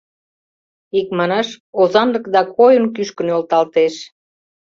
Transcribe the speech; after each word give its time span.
Икманаш, 0.99 1.47
озанлыкда 1.81 2.41
койын 2.57 2.85
кӱшкӧ 2.95 3.21
нӧлталтеш. 3.27 3.95